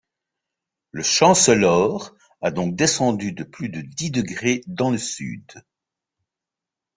Le 0.89 1.03
Chancellor 1.03 2.15
a 2.41 2.49
donc 2.49 2.75
descendu 2.75 3.33
de 3.33 3.43
plus 3.43 3.69
de 3.69 3.81
dix 3.81 4.09
degrés 4.09 4.61
dans 4.65 4.89
le 4.89 4.97
sud. 4.97 5.45